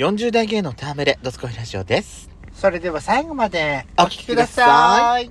[0.00, 2.30] 40代芸能ターメレ、ドスコイラジオです。
[2.54, 5.30] それでは最後までお聞きください。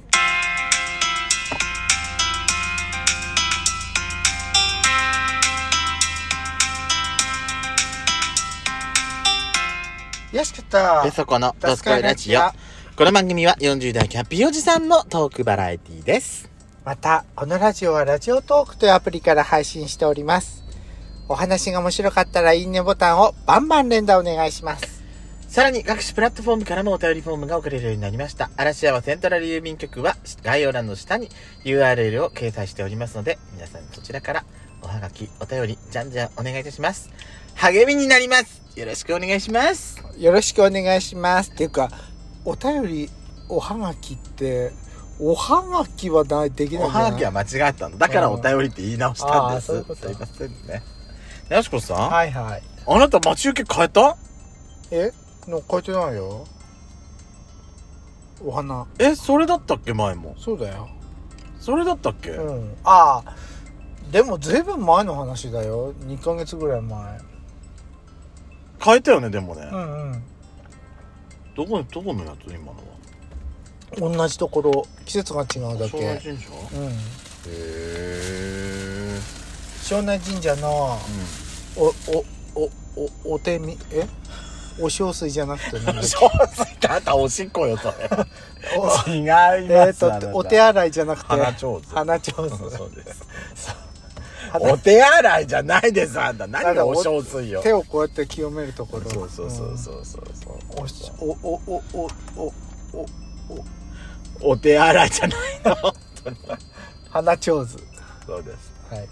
[10.31, 12.41] よしかったで、そこのドスコイラジオ。
[12.95, 16.47] この番組は40代キャッピーおじさんのトークバラエティです。
[16.85, 20.68] また、このラジオはラジオトークというアプリから配信しております。
[21.29, 24.99] お話が面白かったらいいねボタンをバンバン連打お願いします。
[25.47, 28.49] さらに各種プラットフォームからもお便りフォームが送れるようになりました。
[28.57, 31.29] 嵐山セントラル郵便局は概要欄の下に
[31.63, 34.45] URL を掲載しておりますので、皆さんそちらから
[34.81, 37.11] おはがき、お便り、じゃんじゃんお願いいたします。
[37.55, 38.61] 励みになります。
[38.75, 40.03] よろしくお願いします。
[40.17, 41.51] よろしくお願いします。
[41.51, 41.89] っていうか、
[42.45, 43.09] お便り、
[43.49, 44.71] おはがきって、
[45.19, 47.97] おはがきはできないおはがきは間違ったの。
[47.97, 49.73] だからお便りって言い直したんです。
[49.73, 50.98] ういうことすいませんね。
[51.49, 52.63] やしこさん、はいはい。
[52.87, 54.15] あなた待ち受け変えた？
[54.91, 55.11] え？
[55.47, 56.45] の書いてないよ。
[58.43, 58.85] お花。
[58.99, 59.93] え、それだったっけ？
[59.93, 60.35] 前も。
[60.37, 60.87] そうだよ。
[61.59, 62.77] それだったっけ、うん。
[62.83, 63.35] ああ。
[64.11, 65.93] でもずいぶん前の話だよ。
[65.93, 67.19] 2ヶ月ぐらい前。
[68.81, 69.67] 変えたよね、でもね。
[69.71, 70.23] うんうん。
[71.55, 72.49] どこ、どこのやつ？
[72.53, 74.17] 今のは。
[74.17, 76.13] 同じところ、季節が違うだ庄け。
[76.13, 76.49] 内神社？
[76.49, 76.91] へうん。
[77.47, 78.98] え。
[79.89, 80.99] 庄内神社の、
[81.75, 81.91] お、お、
[82.53, 82.69] お、
[83.25, 84.05] お、お手み、え？
[84.79, 86.01] お小水じゃなくてなんだっけ？
[86.15, 88.09] 小水ってあんたおしっこよ、それ。
[88.77, 89.25] お違い
[89.67, 90.05] ます。
[90.05, 91.87] えっ、と、お手洗いじゃなくて、鼻ちょうず。
[91.95, 92.57] 鼻ちょうず。
[92.77, 93.23] そうです。
[94.51, 96.45] 鼻お手洗いじゃないです、あんた。
[96.47, 97.63] 何がお水よ。
[97.63, 99.09] 手をこうやって清めるところ。
[99.09, 100.23] そうそうそうそうそう
[100.77, 100.83] うん。
[100.83, 102.53] おし、お、お、お、お、お、
[104.43, 105.93] お、お手洗いじゃないの。
[107.09, 107.77] 鼻ちょうず。
[108.27, 108.71] そうです。
[108.91, 109.09] はい。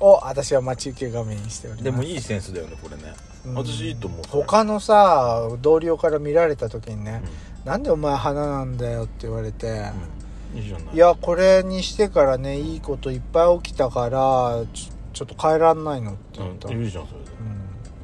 [0.00, 1.84] を、私は待ち受け画面にしております。
[1.84, 3.02] でもいいセンスだよね、これね。
[3.46, 4.22] うん私いいと思う。
[4.28, 7.22] 他のさ、同僚から見られた時にね、
[7.64, 9.90] なんでお前花なんだよって言われて、
[10.54, 10.58] うん。
[10.58, 10.94] いいじゃない。
[10.94, 16.68] いや、これにしてからね、いいこといっぱい起きたから、ちょっと変えらんないのって言った。
[16.68, 17.26] うん、いいじゃん、それで。
[17.40, 17.56] うん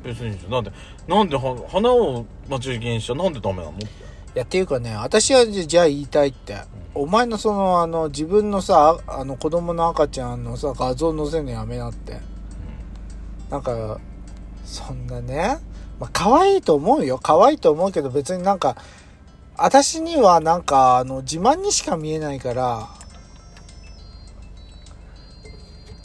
[0.05, 0.53] 別にいいじゃん。
[0.53, 0.73] なんで、
[1.09, 3.87] なんでは花を待ち受けにしちゃなんでダメなのって。
[4.35, 6.57] いやっていうかね私はじじゃあ言いたいって、
[6.95, 12.21] お前のそのあの自分のさああの子供の赤ちゃんのさ画像載せるのやめなって。
[13.51, 14.01] なんか
[14.65, 15.59] そんなね
[16.01, 17.19] まあ可愛いと思うよ。
[17.19, 18.77] 可愛いと思うけど別になんか
[19.59, 22.89] 私にはなんかあの自慢にしか見えないから、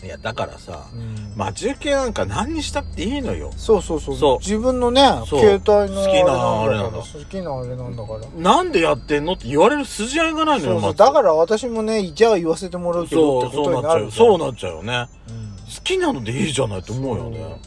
[0.04, 1.34] いや、だからさ、うん。
[1.36, 3.52] 待ち受けなんか何にしたっていいのよ。
[3.58, 4.16] そうそうそう。
[4.16, 4.38] そう。
[4.40, 7.04] 自分のね携帯の好きなあれなのだから。
[7.04, 8.20] 好きなあれなんだから。
[8.38, 13.76] なんでやってんのって言われる筋合いがないのよ、そうだから私もねじゃあ言わせてもらうけどそう、ってこと。
[13.76, 15.08] になるそうなっちゃうよね。
[15.30, 15.56] うん。
[15.76, 17.62] 好きなのでいいじゃないと思うよね。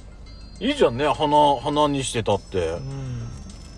[0.60, 2.58] いいじゃんね、花、花にしてたって。
[2.58, 3.28] うん。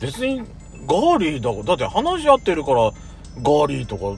[0.00, 0.42] 別に、
[0.86, 4.16] ガーリーだだって話し合ってるから、ガーリーとか、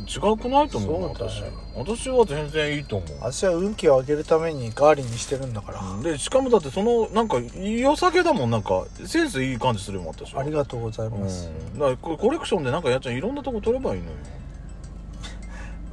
[0.00, 1.52] 違くないと思うな私そうだよ。
[1.76, 3.18] 私は全然いいと思う。
[3.20, 10.40] 私は運気を上げるためにガーリーにしてるんだから、で、しかもだってその、なんか、良さげだもん、なんか、センスいい感じするもん、私は。
[10.40, 11.78] ありがとうございますうん。
[11.78, 14.12] だからこれコレクションでなんかやっちゃんいろんなとこ取ればいいのよ。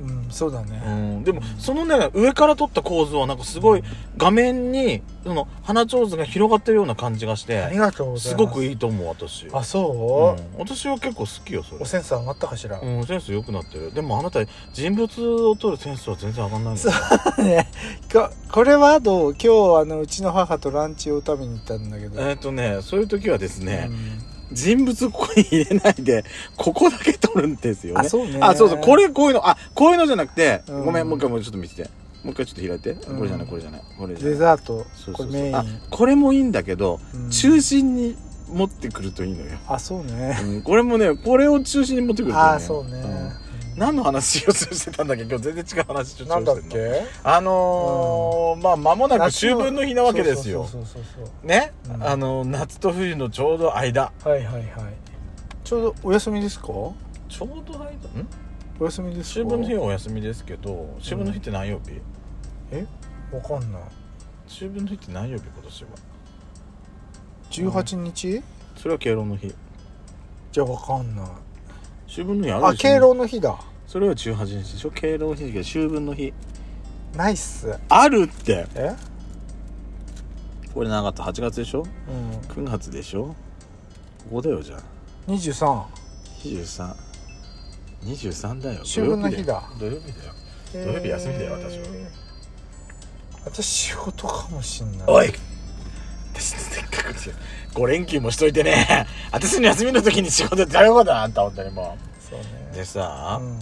[0.01, 1.23] うん、そうだね、うん。
[1.23, 3.83] でも、そのね、上から撮った構図はなんかすごい、
[4.17, 9.47] 画面に、その、花ちょうずが広がってるような感じがして、ありがとうございすますごくいいと思う、私。
[9.53, 11.85] あそう、うん私は結構好きよ、それお。
[11.85, 13.93] センス上がったかしら、うん、センス良くなってる。
[13.93, 14.39] でもあなた、
[14.73, 17.43] 人物を撮るセンスは全然上がんないのよ。
[17.43, 17.69] ね
[18.11, 19.31] ここれはどう？
[19.31, 24.20] 今日あのうちの母とランチを食べに行ったんだけど、えっとね、そういう時はですね、うん
[24.51, 26.23] 人物ここに入れないで、
[26.57, 28.01] ここだけ撮るんですよね。
[28.01, 31.89] あそうねあ、そうそう、これこういうの、あ、こういうのじゃなくて、うんごめん、もう一回もうちょっと見せて。
[32.23, 32.91] もう一回ちょっと開いて。
[33.09, 33.81] うんこれじゃない、これじゃない。
[33.97, 34.33] これじゃない。
[34.33, 38.15] デザートそうそうそうこれメインあ、これもいいんだけど、うん中心に
[38.51, 39.57] 持ってくるといいのよ。
[39.67, 42.55] あそうねうん、これもね、これを中心に持ってくるといいのよ。
[42.55, 43.31] あそうね、ん
[43.75, 45.23] 何の話をしてたんだっけ？
[45.23, 47.03] 今日全然違う話ちょっとなんだっけ？
[47.23, 50.67] あのーまあ間もなく秋分の日なわけですよ。
[51.43, 52.03] ね、うん。
[52.03, 54.11] あの夏と冬のちょうど間。
[54.23, 54.63] はいはいはい。
[55.63, 56.67] ちょうどお休みですか？
[56.67, 57.85] ちょうど間？
[57.85, 58.27] ん？
[58.79, 59.41] お休みですか？
[59.41, 62.01] 秋分の日はお休みですけど秋分の日って何曜日、
[62.71, 62.85] え？
[63.31, 63.81] わかんない。
[64.47, 65.89] 秋分の日って何曜日今年は
[67.51, 68.43] ？18日、
[68.75, 69.53] それは敬老の日。
[70.51, 71.25] じゃあわかんない
[72.11, 72.81] 秋分の日あるしょ。
[72.81, 73.57] 敬老の日だ。
[73.87, 74.91] それは18日でしょ。
[74.91, 76.33] 敬老の日だけど秋分の日。
[77.15, 77.73] ナイス。
[77.87, 78.67] あるって。
[78.75, 78.93] え？
[80.73, 81.23] これなかった。
[81.23, 81.85] 8月でしょ。
[82.09, 82.65] うん。
[82.65, 83.27] 9月でしょ。
[83.27, 83.35] こ
[84.33, 84.81] こだよじゃあ。
[85.31, 85.83] 23
[86.43, 86.93] 23
[88.03, 88.81] 23だよ。
[88.81, 89.63] 秋分の日だ。
[89.79, 90.33] 土曜日だよ。
[90.73, 91.85] 土曜日休みだよ私は。
[93.45, 95.07] 私仕事かもしんない。
[95.07, 95.31] おい
[97.21, 97.39] 私せっか
[97.75, 99.07] く5連休もしといてね。
[99.31, 101.97] 私の休みの時に仕事大丈夫だなあんた本当にも
[102.29, 102.45] そうね。
[102.73, 103.59] うでさ、うん。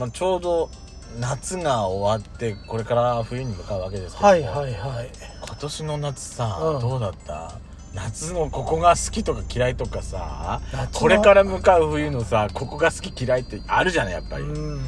[0.00, 0.70] まあ、ちょうど
[1.18, 5.10] 夏が終わってこれから冬に向かうわけですけどはいはいはい。
[5.46, 6.80] 今年の夏さ、うん。
[6.80, 7.52] どうだった？
[7.94, 10.60] 夏のここが好きとか嫌いとかさ
[10.92, 14.80] これから向かう冬のさここが好き嫌いってあるじゃないやっぱり、うん。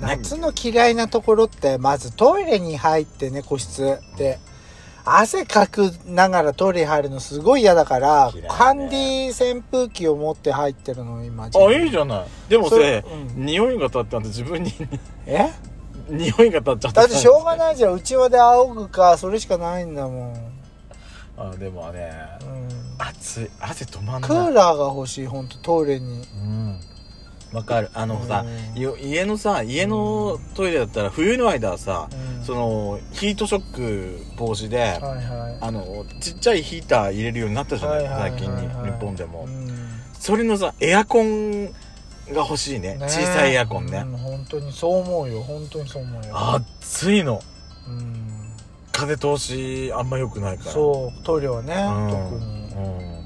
[0.00, 4.40] 夏の嫌いなところってまずトイレに入ってね個室で
[5.16, 8.48] 汗かくながらトイレに入るのすごい嫌だから、ね。
[8.48, 12.26] ハンディ扇風機を持って入ってるの今あいいじゃない。
[12.48, 13.04] でもそせれ
[13.36, 13.46] うん。
[13.46, 14.72] 匂いが立ってあんた自分に。
[15.26, 15.50] え？
[16.08, 16.90] 匂いが立っちゃった。
[16.92, 17.94] だってしょうがないじゃん。
[17.94, 20.52] うちわで仰ぐかそれしかないんだもん、
[21.36, 22.10] あでもね
[22.42, 22.68] うん、
[22.98, 23.50] 暑い。
[23.60, 24.30] 汗止まんない。
[24.30, 26.26] クーラーが欲しい本当トイレに。
[26.34, 26.80] うん
[27.52, 27.90] わかる。
[27.94, 28.44] あのさ
[28.76, 32.44] 家のさ家のトイレだったら冬の間はさうん。
[32.44, 35.58] そのヒートショック防止ではいはい。
[35.60, 38.06] あのちっちゃいヒーター入れるようになったじゃない？
[38.32, 39.44] 最近に日本でも。
[39.44, 39.68] うん。
[40.14, 41.72] それのさエアコンが
[42.36, 42.96] 欲しいね。
[42.96, 43.08] ね。
[43.08, 43.98] 小さいエアコンね。
[43.98, 45.42] うん本当にそう思うよ。
[45.42, 46.54] 本当にそう思うよ。
[46.54, 47.40] 暑いの。
[47.86, 48.24] うん。
[48.92, 50.72] 風通しあんま良くないから。
[50.72, 53.24] そうトイレはね、うん特にうん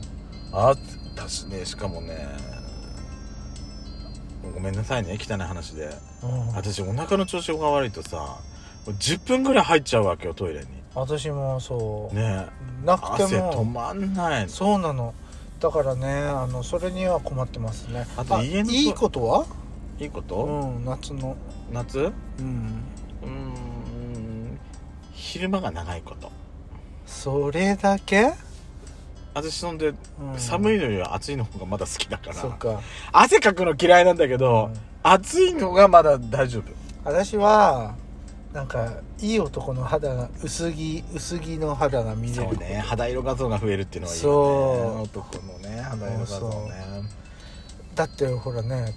[0.52, 0.74] あ
[1.16, 2.28] 私ねしかもね
[4.54, 5.18] ごめんなさいね。
[5.18, 5.90] 汚い話で。
[6.22, 6.48] うん。
[6.54, 8.38] 私お腹の調子が悪いとさ
[8.86, 10.66] 10分ぐらい入っちゃうわけよトイレに。
[10.94, 12.46] 私もそう、ね。
[12.84, 14.48] なくて汗止もまんないの。
[14.48, 15.14] そうなの。
[15.60, 18.06] だからねあのそれには困ってますね。
[18.16, 19.46] あと家のいいことは？
[19.98, 21.36] いいこうと、ん夏の。
[21.72, 21.98] 夏？
[21.98, 22.02] う
[22.42, 22.82] ん。
[23.22, 24.58] うーん。
[25.12, 26.32] 昼間が長いこと。
[27.06, 28.32] それだけ、
[29.34, 29.96] 私そんで、うん。
[30.36, 32.34] 寒いのより暑いの方がまだ好きだから。
[32.34, 32.80] そっか、
[33.12, 34.80] 汗かくの嫌いなんだけど、うん。
[35.02, 36.64] 暑いのがまだ大丈夫。
[37.04, 37.94] 私は
[38.52, 42.34] なんかいい男の肌が薄着薄着の肌が見れる。
[42.34, 45.00] そうね肌色画像が増えるっていうのはいいよね。
[45.02, 46.72] 男のね肌色画像ね。
[47.94, 48.94] だってほらね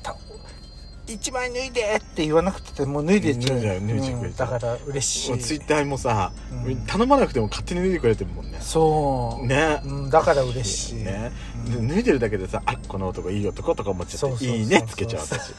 [1.05, 3.59] た一枚脱いでって言わなくても脱いでちゃう。
[3.59, 4.19] 脱いじゃう脱いじゃう。
[4.21, 5.39] うんだから嬉しい。
[5.39, 6.31] ツイッターもさ、
[6.65, 6.75] うん。
[6.85, 8.57] 頼まなくても勝手に脱いでくれてるもんね。
[8.61, 9.81] そう、ね。
[9.85, 11.03] うん、だから嬉しい。
[11.03, 11.31] ね、
[11.67, 11.87] うん。
[11.87, 15.53] で脱いでるだけでさあこの男いい男とか思っちゃっていいねつけちゃう私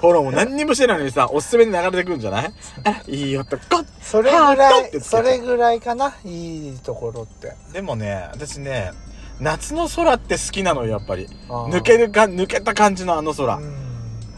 [0.00, 2.52] フォローも何にもしてないのにさおすすめで流れてくるんじゃない？
[2.84, 3.60] あいい男。
[4.00, 5.22] それぐらいそう。
[5.24, 6.14] れぐらいかな？
[6.24, 7.54] いいところって。
[7.72, 8.92] でもね私ね
[9.40, 11.26] 夏の空って好きなのよやっぱり。
[11.48, 13.87] 抜けるか抜けた感じのあの空、うん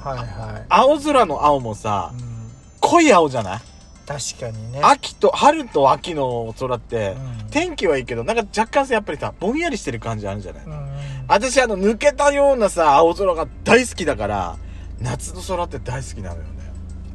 [0.03, 2.51] はいは青空の青もさい、うん、
[2.81, 3.61] 濃い青じゃない？
[4.07, 4.81] 確かにね。
[4.83, 7.51] 秋と春と秋の空って、うん。
[7.51, 10.73] 天気はいいけどなんか若干さやっぱりさぼんやりしてる感じあるじゃない、うん。
[11.29, 14.57] 私あの抜けたようなさ青空が大好きだから
[15.01, 16.49] 夏の空って大好きなのよね。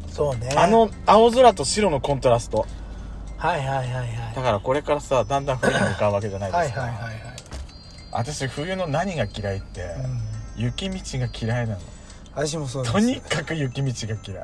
[0.10, 0.52] そうね。
[0.56, 2.66] あの青空と白のコントラスト。
[3.38, 4.36] はいはいはいはい。
[4.36, 7.22] だからこれからさだんだん冬に向かうわけじゃないですか、はいはいはいはい。
[8.12, 10.64] 私冬の何が嫌いって、うん。
[10.64, 11.82] 雪道が嫌いなの
[12.36, 12.94] 私もそうです。
[12.94, 14.44] とにかく雪道が嫌い。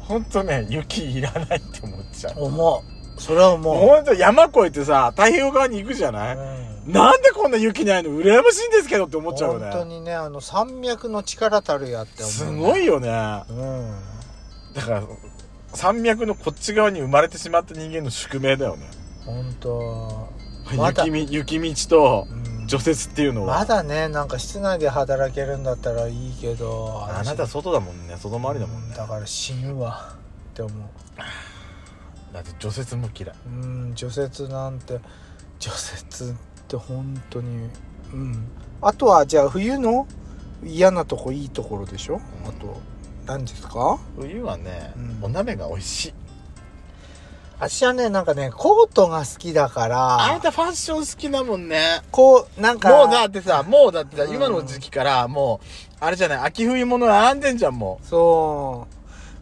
[0.00, 2.44] ほんとね雪いらないって思っちゃう。
[2.44, 2.84] 思
[3.16, 6.92] うそれは思うほんと山越えてさ太平洋側に行くじゃない、うん。
[6.92, 8.10] なんでこんな雪ないの？
[8.10, 9.70] 羨ましいんですけどって思っちゃうよね。
[9.70, 13.08] 本当にねあの山脈の力たるやって思うすごいよね。
[13.48, 13.94] うん。
[14.74, 15.02] だから
[15.74, 18.90] 山脈のこっち側に生まれてしまった人間の宿命だよね。
[19.24, 20.28] 本当。
[20.72, 21.74] 雪み雪道。
[21.88, 28.16] とうん除雪っていうのは、まだねなんか室内で働けるんだったらいいけどあなた外だもんね。
[28.16, 28.96] 外回りだもんね。
[28.96, 30.14] だから死ぬわ。
[30.52, 30.74] って思う。
[32.32, 33.34] だって除雪も嫌い。
[33.46, 35.00] うん除雪なんて
[35.58, 36.34] 除雪っ
[36.66, 37.68] て本当に
[38.14, 38.48] うん。
[38.80, 40.08] あとはじゃあ冬の
[40.64, 42.22] 嫌なとこいいところでしょ？
[42.46, 42.80] あと
[43.26, 43.98] 何ですか？
[44.18, 45.24] 冬はね、うん。
[45.24, 46.14] お鍋が美味しい
[47.62, 52.00] 私はねなんかねコートが好きだかあらなたファッション好きだもんね。
[52.10, 52.88] こうなんか。
[52.88, 55.66] もうだってさもうだってさ、うん今の時期からもう
[56.00, 58.88] あれじゃない秋冬物並んでんじゃんもそ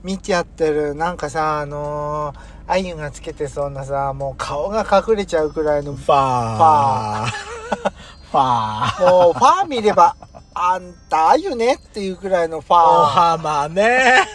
[0.05, 0.07] う。
[0.07, 0.95] 見ちゃってる。
[0.95, 7.25] なんかさあのー、あゆがつけてそうなさもう顔が隠れちゃうくらいのうファー。
[8.31, 9.11] ファー。
[9.11, 10.15] もうファー見れば
[10.53, 14.27] あんたあゆねっていうくらいのファおー浜ね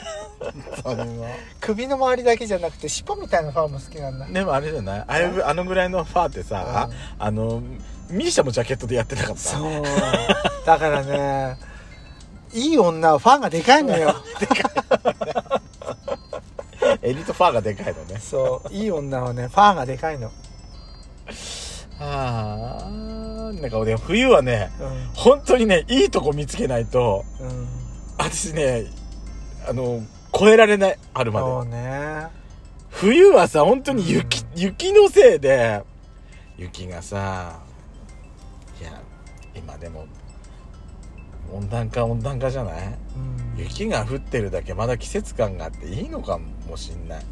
[0.83, 1.05] それは。
[1.59, 4.25] 首の周りだけじゃなくて尻尾みたいなファーも好きなんだ。
[4.27, 4.99] でもあれじゃない？
[4.99, 6.89] ああいうあのぐらいのファーってさ、
[7.19, 7.61] あの
[8.09, 9.41] ミーシャもジャケットでやってなかった？
[9.41, 9.83] そう。
[10.65, 11.57] だからね
[12.53, 14.15] いい女はファーがでかいのよ。
[17.01, 18.19] エリートファーがでかいのね。
[18.19, 18.73] そう。
[18.73, 20.31] いい女はねファーがでかいの。
[21.99, 22.89] ああ
[23.53, 25.09] なんか俺冬はねうん。
[25.13, 27.67] 本当にねいいとこ見つけないとうん。
[28.17, 28.85] 私ね
[29.67, 30.01] あの
[30.37, 31.45] 超えられない春まで。
[31.45, 32.27] そうね。
[32.89, 35.83] 冬はさ本当に雪、雪のせいで
[36.57, 37.59] 雪がさ
[39.55, 40.05] 今でも
[41.53, 42.73] 温暖化温暖化じゃない？
[43.55, 43.63] うん。
[43.63, 46.37] 雪が降ってるだけまだ季節感があっていいのか
[46.67, 47.25] もしんない。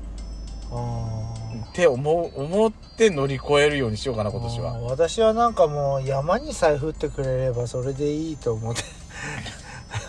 [0.71, 1.33] あ
[1.69, 4.79] って思う思って乗り越えるようにしようかなー今年は。
[4.79, 8.81] 私はなんかもう山にさえ降ってくれればそれでいいと思って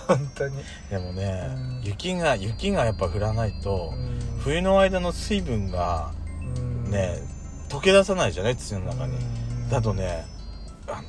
[0.06, 0.56] 本当に、
[0.90, 1.82] でもね、うん。
[1.82, 4.40] 雪が雪がやっぱ降らないと、うん。
[4.40, 6.12] 冬の間の水分が
[6.56, 6.90] うん。
[6.90, 7.18] ね、
[7.68, 8.56] 溶け出さないじゃない？
[8.56, 9.68] 土の中に、うん。
[9.70, 10.26] だとね
[10.86, 11.08] あの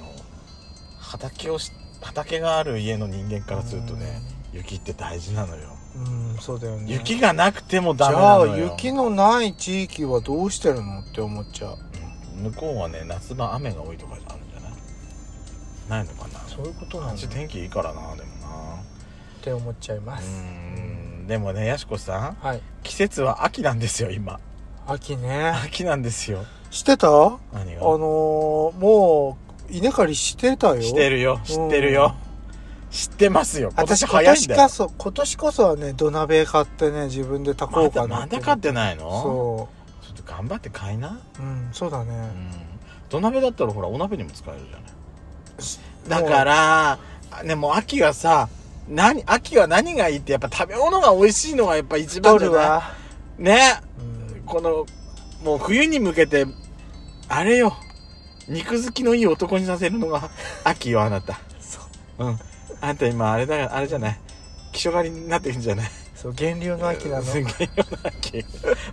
[1.00, 1.72] 畑をし
[2.02, 4.22] 畑がある家の人間からするとね、
[4.54, 6.92] 雪って大事なのよ、うんそうだよね。
[6.92, 11.78] 雪がなくてもじダメなゃあのよ雪のない地域はどうしてるのって思っちゃう。
[12.38, 12.52] うん。
[12.52, 14.74] 向こうはね夏場雨が多いとかあるんじゃない？
[16.06, 16.40] ないのかな？
[16.48, 18.35] そういうことなあのっっち天気いいからなでも
[19.46, 20.44] なて思っちゃいまうす
[21.28, 22.62] でもねやしこさんはい。
[22.84, 24.40] 季節は秋なんですよ今。
[24.88, 25.50] 秋ね。
[25.66, 26.46] 秋なんですよ。
[26.70, 27.08] 知ってた？
[27.08, 29.38] あのー、も
[29.70, 30.82] う稲刈りしてたよ。
[30.84, 31.40] してるよ。
[31.44, 32.16] 知ってるよ、
[32.92, 33.72] 知ってますよ。
[33.76, 34.62] 今年早いんだよ。
[34.62, 39.10] 年こそ今年こそはね土鍋買ってね自分で炊こまうかなだまだ買ってないの？
[39.10, 39.70] そ
[40.04, 41.20] ちょっと頑張って買いな。
[41.40, 42.14] ううんそうだね。
[42.14, 42.52] うん。
[43.10, 46.24] 土鍋だったらほらお鍋にも使えるじゃない。
[46.24, 47.00] だから
[47.32, 48.48] あねもう秋はさ
[48.88, 52.94] 何秋は何がいいってやっぱ食べ物が美味しいのがやっぱ一番じゃな
[53.40, 53.44] い？
[53.44, 53.60] ね。
[54.00, 54.42] うん。
[54.46, 54.86] この
[55.44, 56.46] もう冬に向けて
[57.28, 57.76] あれよ。
[58.48, 60.30] 肉好きのいい男にさせるのが
[60.64, 61.40] 秋よあなた。
[61.60, 61.80] そ
[62.20, 62.26] う。
[62.26, 62.40] うん。
[62.82, 64.20] あんた今あれだあれじゃない？
[64.72, 65.90] 気象狩りになってるんじゃない？
[66.16, 67.24] そう源流の秋なの。
[67.24, 67.70] すげえよ
[68.04, 68.46] な秋。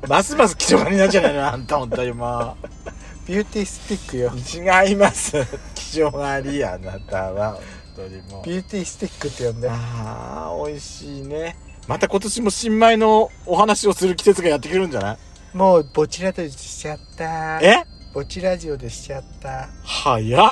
[0.09, 2.57] ますます気象狩りになっちゃうのあんた本当にも
[3.29, 4.33] ビューティースティックよ。
[4.35, 5.33] う違います。
[5.75, 7.53] 気象狩りあなたは。
[7.53, 7.61] 本
[7.97, 8.47] 当にもう。
[8.47, 9.69] ビューティースティックって呼んで。
[9.71, 11.57] ああ美味しいね。
[11.89, 15.57] また今年も新米のお話をする季節がやってくるんじゃない？
[15.57, 17.61] もうボチラジオでしちゃった。
[17.61, 17.85] え？
[18.15, 19.69] ボチラジオでしちゃった。
[19.83, 20.51] 早っ